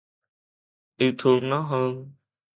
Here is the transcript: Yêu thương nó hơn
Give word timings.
Yêu 0.99 1.13
thương 1.19 1.49
nó 1.49 1.61
hơn 1.61 2.11